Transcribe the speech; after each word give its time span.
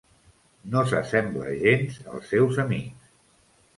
No 0.75 0.81
s'assembla 0.93 1.53
gens 1.59 1.99
als 2.15 2.33
seus 2.33 2.59
amics. 2.65 3.09